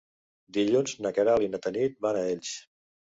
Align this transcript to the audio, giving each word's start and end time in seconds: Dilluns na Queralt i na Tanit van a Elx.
Dilluns 0.55 0.93
na 1.05 1.11
Queralt 1.17 1.45
i 1.47 1.49
na 1.57 1.59
Tanit 1.65 1.99
van 2.07 2.17
a 2.23 2.25
Elx. 2.31 2.55